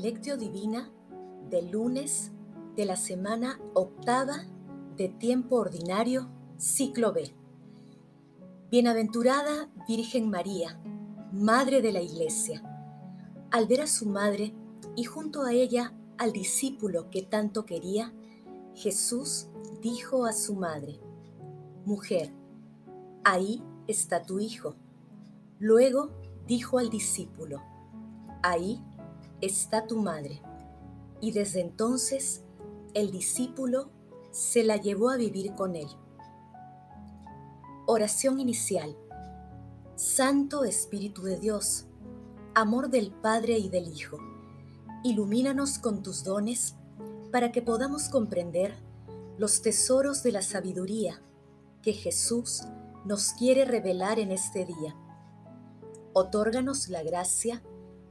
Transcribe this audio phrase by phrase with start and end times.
[0.00, 0.90] Lectio Divina
[1.50, 2.32] del lunes
[2.74, 4.46] de la semana octava
[4.96, 7.34] de tiempo ordinario, ciclo B.
[8.70, 10.80] Bienaventurada Virgen María,
[11.32, 12.62] Madre de la Iglesia.
[13.50, 14.54] Al ver a su madre
[14.96, 18.14] y junto a ella al discípulo que tanto quería,
[18.74, 19.48] Jesús
[19.82, 20.98] dijo a su madre,
[21.84, 22.32] Mujer,
[23.22, 24.76] ahí está tu hijo.
[25.58, 26.08] Luego
[26.46, 27.60] dijo al discípulo,
[28.42, 28.82] Ahí
[29.40, 30.42] está tu madre.
[31.20, 32.42] Y desde entonces
[32.94, 33.90] el discípulo
[34.30, 35.88] se la llevó a vivir con él.
[37.86, 38.96] Oración inicial.
[39.96, 41.86] Santo Espíritu de Dios,
[42.54, 44.18] amor del Padre y del Hijo,
[45.04, 46.76] ilumínanos con tus dones
[47.30, 48.74] para que podamos comprender
[49.36, 51.20] los tesoros de la sabiduría
[51.82, 52.62] que Jesús
[53.04, 54.96] nos quiere revelar en este día.
[56.12, 57.62] Otórganos la gracia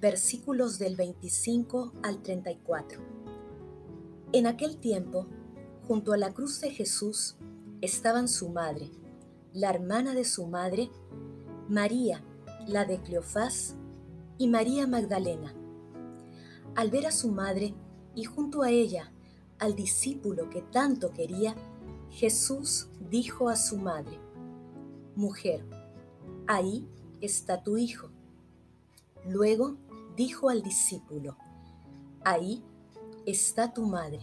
[0.00, 3.00] versículos del 25 al 34.
[4.32, 5.26] En aquel tiempo,
[5.86, 7.36] junto a la cruz de Jesús,
[7.82, 8.90] estaban su madre,
[9.52, 10.90] la hermana de su madre,
[11.68, 12.24] María,
[12.66, 13.74] la de Cleofás,
[14.38, 15.54] y María Magdalena.
[16.74, 17.74] Al ver a su madre
[18.14, 19.12] y junto a ella
[19.58, 21.54] al discípulo que tanto quería,
[22.10, 24.18] Jesús dijo a su madre,
[25.14, 25.62] Mujer,
[26.46, 26.88] ahí
[27.20, 28.08] está tu hijo.
[29.28, 29.76] Luego
[30.20, 31.38] dijo al discípulo,
[32.22, 32.62] Ahí
[33.24, 34.20] está tu madre.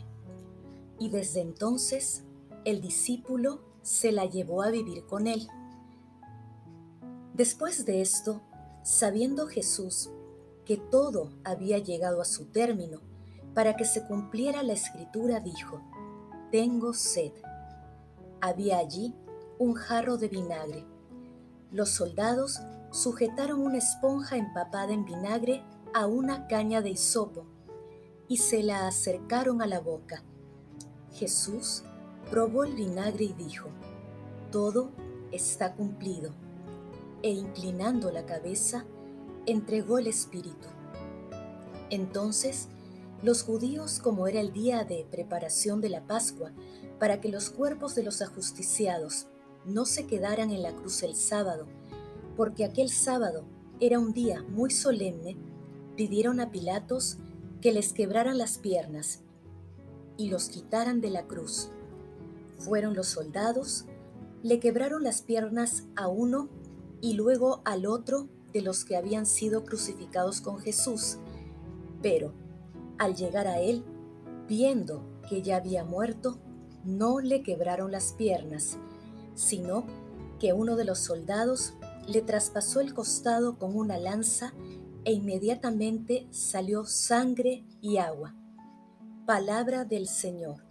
[1.00, 2.24] Y desde entonces
[2.66, 5.48] el discípulo se la llevó a vivir con él.
[7.34, 8.42] Después de esto,
[8.84, 10.12] sabiendo Jesús
[10.66, 13.00] que todo había llegado a su término,
[13.56, 15.82] para que se cumpliera la escritura, dijo,
[16.52, 17.32] Tengo sed.
[18.40, 19.16] Había allí
[19.58, 20.86] un jarro de vinagre.
[21.72, 25.64] Los soldados sujetaron una esponja empapada en vinagre
[25.94, 27.46] a una caña de hisopo
[28.28, 30.24] y se la acercaron a la boca.
[31.14, 31.84] Jesús
[32.30, 33.70] probó el vinagre y dijo,
[34.52, 34.92] todo
[35.32, 36.32] está cumplido.
[37.24, 38.86] E inclinando la cabeza,
[39.46, 40.68] entregó el Espíritu.
[41.90, 42.68] Entonces,
[43.24, 46.52] los judíos, como era el día de preparación de la Pascua,
[47.00, 49.28] para que los cuerpos de los ajusticiados
[49.66, 51.66] no se quedaran en la cruz el sábado,
[52.36, 53.46] porque aquel sábado
[53.80, 55.38] era un día muy solemne,
[55.98, 57.18] pidieron a Pilatos
[57.60, 59.24] que les quebraran las piernas
[60.16, 61.70] y los quitaran de la cruz.
[62.60, 63.86] Fueron los soldados,
[64.44, 66.50] le quebraron las piernas a uno
[67.02, 71.18] y luego al otro de los que habían sido crucificados con Jesús.
[72.02, 72.34] Pero,
[73.00, 73.84] al llegar a él,
[74.48, 76.40] viendo que ya había muerto,
[76.86, 78.78] no le quebraron las piernas,
[79.34, 79.86] sino
[80.40, 81.74] que uno de los soldados
[82.08, 84.54] le traspasó el costado con una lanza
[85.08, 88.36] e inmediatamente salió sangre y agua.
[89.26, 90.66] Palabra del Señor.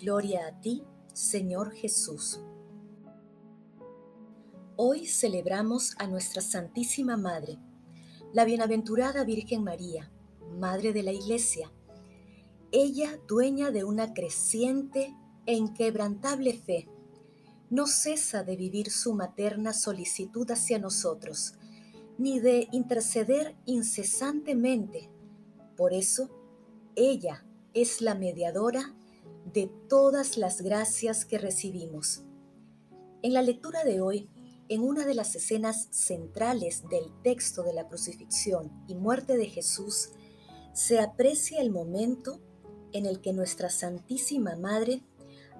[0.00, 2.38] Gloria a ti, Señor Jesús.
[4.76, 7.58] Hoy celebramos a nuestra Santísima Madre,
[8.32, 10.12] la bienaventurada Virgen María,
[10.60, 11.72] Madre de la Iglesia.
[12.70, 15.12] Ella, dueña de una creciente
[15.44, 16.88] e inquebrantable fe,
[17.68, 21.54] no cesa de vivir su materna solicitud hacia nosotros,
[22.18, 25.10] ni de interceder incesantemente.
[25.76, 26.30] Por eso,
[26.94, 27.44] ella
[27.74, 28.94] es la mediadora
[29.52, 32.22] de todas las gracias que recibimos.
[33.22, 34.30] En la lectura de hoy,
[34.68, 40.10] en una de las escenas centrales del texto de la crucifixión y muerte de Jesús,
[40.72, 42.40] se aprecia el momento
[42.92, 45.02] en el que nuestra Santísima Madre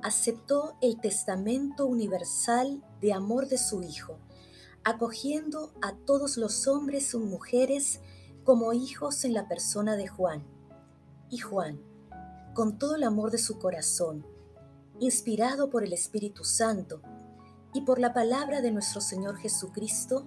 [0.02, 4.18] aceptó el testamento universal de amor de su Hijo
[4.86, 7.98] acogiendo a todos los hombres y mujeres
[8.44, 10.44] como hijos en la persona de Juan.
[11.28, 11.80] Y Juan,
[12.54, 14.24] con todo el amor de su corazón,
[15.00, 17.02] inspirado por el Espíritu Santo
[17.74, 20.24] y por la palabra de nuestro Señor Jesucristo,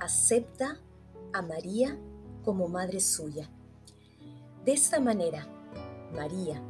[0.00, 0.80] acepta
[1.34, 1.98] a María
[2.42, 3.50] como madre suya.
[4.64, 5.46] De esta manera,
[6.14, 6.62] María,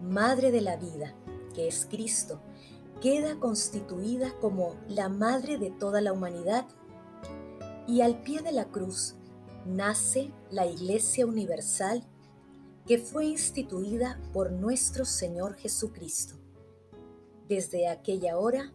[0.00, 1.14] Madre de la vida,
[1.54, 2.40] que es Cristo,
[3.02, 6.68] queda constituida como la madre de toda la humanidad
[7.88, 9.16] y al pie de la cruz
[9.66, 12.06] nace la Iglesia Universal
[12.86, 16.36] que fue instituida por nuestro Señor Jesucristo.
[17.48, 18.72] Desde aquella hora,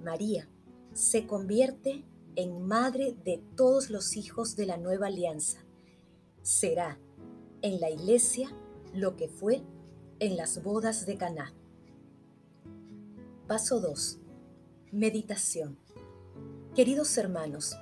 [0.00, 0.48] María
[0.94, 2.04] se convierte
[2.36, 5.64] en madre de todos los hijos de la nueva alianza.
[6.42, 7.00] Será
[7.62, 8.48] en la iglesia
[8.94, 9.62] lo que fue
[10.20, 11.52] en las bodas de Caná.
[13.46, 14.18] Paso 2.
[14.92, 15.78] Meditación.
[16.74, 17.76] Queridos hermanos,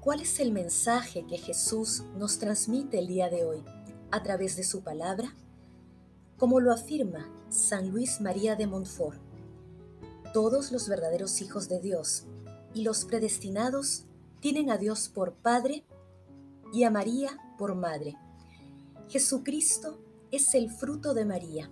[0.00, 3.64] ¿cuál es el mensaje que Jesús nos transmite el día de hoy?
[4.10, 5.34] a través de su palabra,
[6.38, 9.20] como lo afirma San Luis María de Montfort.
[10.32, 12.24] Todos los verdaderos hijos de Dios
[12.74, 14.04] y los predestinados
[14.40, 15.84] tienen a Dios por Padre
[16.72, 18.16] y a María por Madre.
[19.08, 19.98] Jesucristo
[20.30, 21.70] es el fruto de María.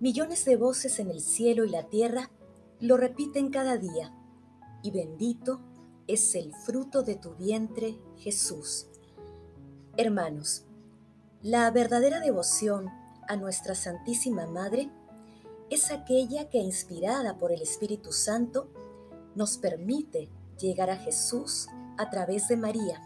[0.00, 2.30] Millones de voces en el cielo y la tierra
[2.80, 4.14] lo repiten cada día.
[4.82, 5.60] Y bendito
[6.06, 8.86] es el fruto de tu vientre, Jesús.
[9.96, 10.64] Hermanos,
[11.42, 12.88] la verdadera devoción
[13.26, 14.88] a nuestra Santísima Madre
[15.70, 18.68] es aquella que, inspirada por el Espíritu Santo,
[19.34, 20.28] nos permite
[20.60, 21.66] llegar a Jesús
[21.96, 23.02] a través de María.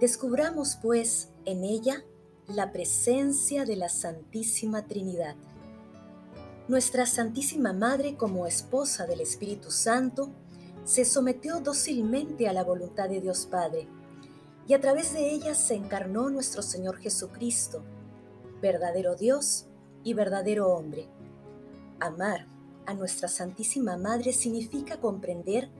[0.00, 2.04] Descubramos, pues, en ella
[2.46, 5.36] la presencia de la Santísima Trinidad.
[6.68, 10.28] Nuestra Santísima Madre, como esposa del Espíritu Santo,
[10.84, 13.88] se sometió dócilmente a la voluntad de Dios Padre
[14.66, 17.82] y a través de ella se encarnó nuestro Señor Jesucristo,
[18.60, 19.64] verdadero Dios
[20.04, 21.08] y verdadero hombre.
[22.00, 22.46] Amar
[22.84, 25.70] a nuestra Santísima Madre significa comprender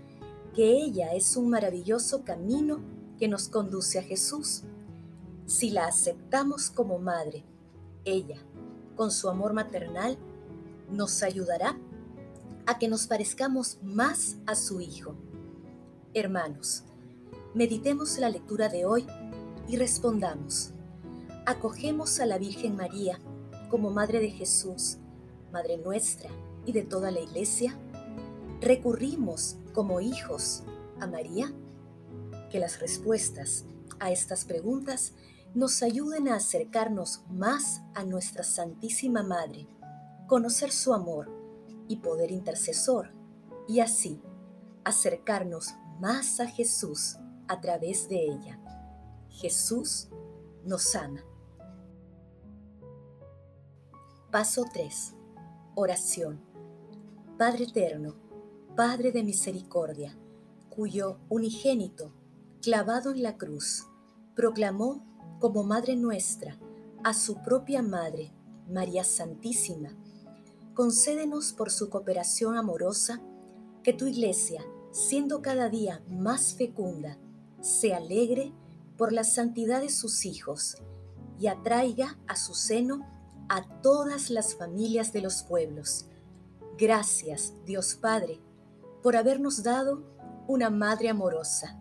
[0.54, 2.80] que ella es un maravilloso camino
[3.18, 4.62] que nos conduce a Jesús.
[5.44, 7.44] Si la aceptamos como madre,
[8.06, 8.38] ella,
[8.96, 10.16] con su amor maternal,
[10.90, 11.78] nos ayudará
[12.66, 15.14] a que nos parezcamos más a su Hijo.
[16.14, 16.84] Hermanos,
[17.54, 19.06] Meditemos la lectura de hoy
[19.66, 20.70] y respondamos.
[21.46, 23.18] Acogemos a la Virgen María
[23.70, 24.98] como Madre de Jesús,
[25.50, 26.30] Madre nuestra
[26.66, 27.74] y de toda la Iglesia.
[28.60, 30.62] Recurrimos como hijos
[31.00, 31.50] a María.
[32.50, 33.64] Que las respuestas
[33.98, 35.14] a estas preguntas
[35.54, 39.66] nos ayuden a acercarnos más a nuestra Santísima Madre,
[40.28, 41.28] conocer su amor
[41.88, 43.12] y poder intercesor,
[43.66, 44.22] y así
[44.84, 47.16] acercarnos más a Jesús
[47.48, 48.60] a través de ella.
[49.30, 50.08] Jesús
[50.64, 51.24] nos ama.
[54.30, 55.14] Paso 3.
[55.74, 56.40] Oración.
[57.38, 58.14] Padre eterno,
[58.76, 60.16] Padre de misericordia,
[60.68, 62.12] cuyo unigénito,
[62.60, 63.86] clavado en la cruz,
[64.36, 65.02] proclamó
[65.40, 66.58] como Madre nuestra
[67.02, 68.32] a su propia Madre,
[68.68, 69.96] María Santísima,
[70.78, 73.20] concédenos por su cooperación amorosa
[73.82, 77.18] que tu iglesia, siendo cada día más fecunda,
[77.60, 78.52] se alegre
[78.96, 80.76] por la santidad de sus hijos
[81.36, 83.04] y atraiga a su seno
[83.48, 86.06] a todas las familias de los pueblos.
[86.78, 88.40] Gracias, Dios Padre,
[89.02, 90.04] por habernos dado
[90.46, 91.76] una Madre amorosa.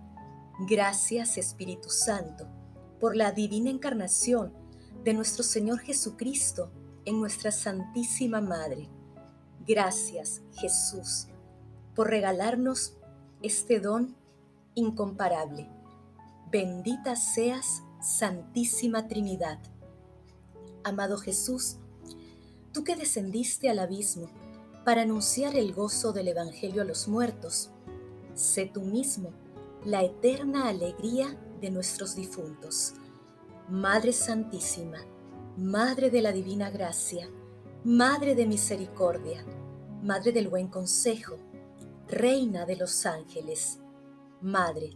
[0.67, 2.47] Gracias, Espíritu Santo,
[2.99, 4.53] por la divina encarnación
[5.03, 6.71] de nuestro Señor Jesucristo
[7.07, 8.89] en nuestra Santísima Madre.
[9.65, 11.27] Gracias, Jesús,
[11.95, 12.97] por regalarnos
[13.41, 14.13] este don
[14.75, 15.69] incomparable.
[16.51, 19.57] Bendita seas, Santísima Trinidad.
[20.83, 21.77] Amado Jesús,
[22.73, 24.27] tú que descendiste al abismo
[24.83, 27.69] para anunciar el gozo del Evangelio a los muertos,
[28.35, 29.31] sé tú mismo
[29.85, 32.95] la eterna alegría de nuestros difuntos.
[33.69, 34.99] Madre Santísima,
[35.57, 37.27] Madre de la Divina Gracia,
[37.83, 39.43] Madre de Misericordia,
[40.03, 41.39] Madre del Buen Consejo,
[42.07, 43.79] Reina de los Ángeles,
[44.39, 44.91] Madre,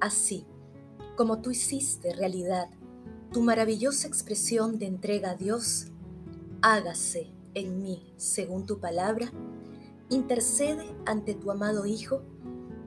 [0.00, 0.48] así
[1.16, 2.70] como tú hiciste realidad
[3.30, 5.92] tu maravillosa expresión de entrega a Dios,
[6.60, 9.30] hágase en mí según tu palabra,
[10.08, 12.22] intercede ante tu amado Hijo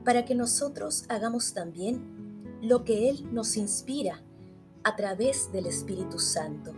[0.04, 4.22] para que nosotros hagamos también lo que Él nos inspira
[4.84, 6.74] a través del Espíritu Santo.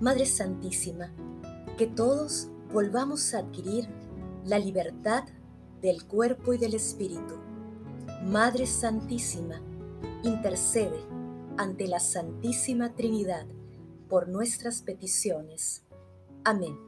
[0.00, 1.12] Madre Santísima,
[1.76, 3.86] que todos volvamos a adquirir
[4.46, 5.24] la libertad
[5.82, 7.34] del cuerpo y del espíritu
[8.24, 9.60] Madre Santísima,
[10.22, 11.04] intercede
[11.58, 13.44] ante la Santísima Trinidad
[14.08, 15.84] por nuestras peticiones.
[16.44, 16.78] Amén.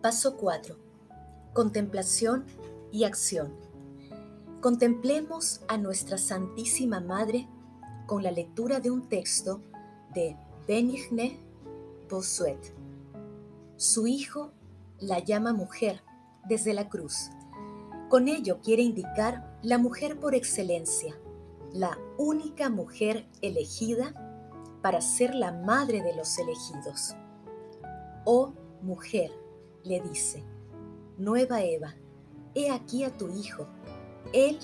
[0.00, 0.76] Paso 4.
[1.52, 2.44] Contemplación
[2.92, 3.52] y acción.
[4.60, 7.48] Contemplemos a nuestra Santísima Madre
[8.06, 9.60] con la lectura de un texto
[10.14, 11.38] de Benigne
[12.08, 12.74] Bossuet.
[13.76, 14.52] Su hijo
[15.00, 16.02] la llama mujer
[16.48, 17.30] desde la cruz
[18.12, 21.18] con ello quiere indicar la mujer por excelencia,
[21.72, 24.12] la única mujer elegida
[24.82, 27.16] para ser la madre de los elegidos.
[28.26, 28.52] Oh
[28.82, 29.32] mujer,
[29.82, 30.44] le dice,
[31.16, 31.94] nueva Eva,
[32.54, 33.66] he aquí a tu hijo.
[34.34, 34.58] Él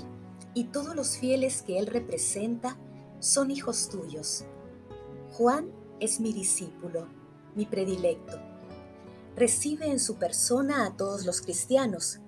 [0.53, 2.77] y todos los fieles que él representa
[3.21, 4.45] son hijos tuyos.
[5.39, 7.09] Juan es mi discípulo,
[7.55, 8.39] mi predilecto.
[9.37, 12.19] Recibe en su persona a todos los cristianos,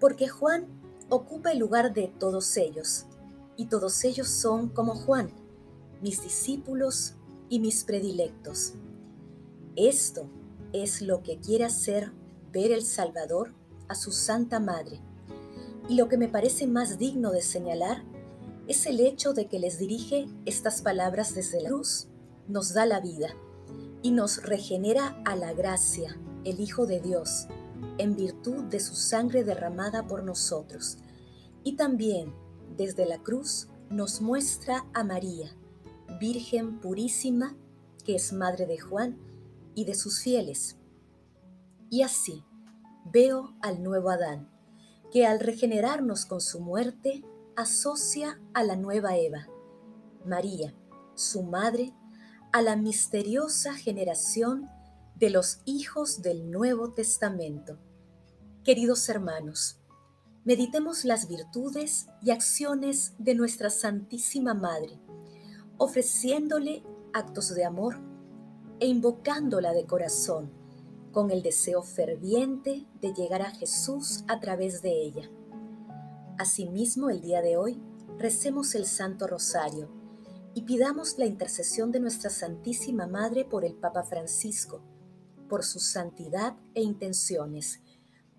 [0.00, 0.66] porque Juan
[1.08, 3.06] ocupa el lugar de todos ellos,
[3.56, 5.30] y todos ellos son como Juan,
[6.00, 7.14] mis discípulos
[7.48, 8.74] y mis predilectos.
[9.76, 10.28] Esto
[10.72, 12.12] es lo que quiere hacer
[12.52, 13.54] ver el Salvador
[13.88, 15.00] a su Santa Madre.
[15.88, 18.04] Y lo que me parece más digno de señalar
[18.66, 22.07] es el hecho de que les dirige estas palabras desde la cruz,
[22.48, 23.34] nos da la vida
[24.02, 27.46] y nos regenera a la gracia, el Hijo de Dios,
[27.98, 30.98] en virtud de su sangre derramada por nosotros.
[31.62, 32.32] Y también
[32.76, 35.54] desde la cruz nos muestra a María,
[36.20, 37.56] Virgen purísima,
[38.04, 39.18] que es madre de Juan
[39.74, 40.76] y de sus fieles.
[41.90, 42.44] Y así
[43.12, 44.50] veo al nuevo Adán,
[45.12, 47.24] que al regenerarnos con su muerte,
[47.56, 49.48] asocia a la nueva Eva,
[50.24, 50.74] María,
[51.14, 51.92] su madre,
[52.50, 54.70] a la misteriosa generación
[55.16, 57.78] de los hijos del Nuevo Testamento.
[58.64, 59.78] Queridos hermanos,
[60.44, 64.98] meditemos las virtudes y acciones de nuestra Santísima Madre,
[65.76, 68.00] ofreciéndole actos de amor
[68.80, 70.50] e invocándola de corazón,
[71.12, 75.30] con el deseo ferviente de llegar a Jesús a través de ella.
[76.38, 77.78] Asimismo, el día de hoy,
[78.16, 79.97] recemos el Santo Rosario
[80.54, 84.82] y pidamos la intercesión de nuestra Santísima Madre por el Papa Francisco,
[85.48, 87.80] por su santidad e intenciones,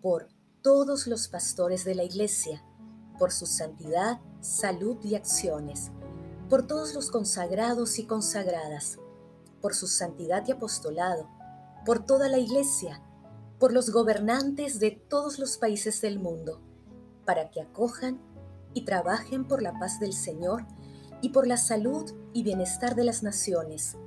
[0.02, 0.28] por
[0.62, 2.64] todos los pastores de la Iglesia,
[3.18, 5.92] por su santidad, salud y acciones,
[6.50, 8.98] por todos los consagrados y consagradas,
[9.62, 11.30] por su santidad y apostolado,
[11.86, 13.02] por toda la Iglesia,
[13.60, 16.62] por los gobernantes de todos los países del mundo,
[17.26, 18.20] para que acojan
[18.74, 20.66] y trabajen por la paz del Señor
[21.22, 23.98] y por la salud y bienestar de las naciones,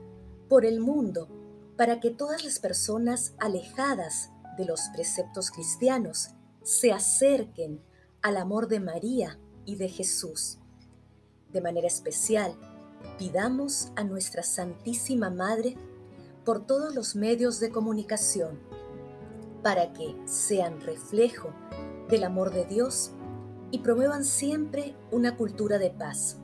[0.49, 1.29] por el mundo,
[1.77, 6.31] para que todas las personas alejadas de los preceptos cristianos
[6.63, 7.83] se acerquen
[8.21, 10.59] al amor de María y de Jesús.
[11.53, 12.55] De manera especial,
[13.19, 15.77] pidamos a nuestra Santísima Madre
[16.45, 18.61] por todos los medios de comunicación,
[19.63, 21.53] para que sean reflejo
[22.09, 23.13] del amor de Dios
[23.71, 26.42] y promuevan siempre una cultura de paz.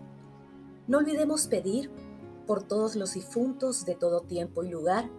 [0.88, 1.90] No olvidemos pedir
[2.46, 5.10] por todos los difuntos de todo tiempo y lugar,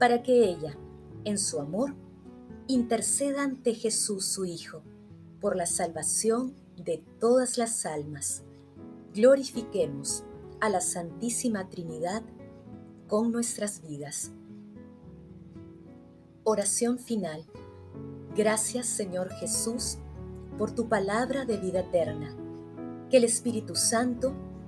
[0.00, 0.76] para que ella,
[1.24, 1.94] en su amor,
[2.66, 4.82] interceda ante Jesús su Hijo,
[5.40, 8.42] por la salvación de todas las almas.
[9.14, 10.24] Glorifiquemos
[10.60, 12.22] a la Santísima Trinidad
[13.06, 14.32] con nuestras vidas.
[16.42, 17.44] Oración final.
[18.34, 19.98] Gracias Señor Jesús
[20.58, 22.36] por tu palabra de vida eterna.
[23.08, 24.34] Que el Espíritu Santo